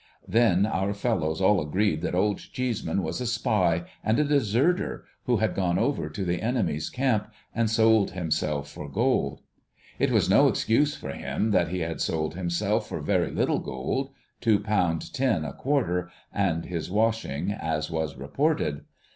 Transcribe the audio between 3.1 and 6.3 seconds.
a spy, and a deserter, who had gone over to